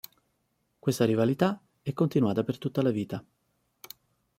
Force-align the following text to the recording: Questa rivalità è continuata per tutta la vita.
Questa 0.79 1.05
rivalità 1.05 1.61
è 1.83 1.93
continuata 1.93 2.43
per 2.43 2.57
tutta 2.57 2.81
la 2.81 2.89
vita. 2.89 3.23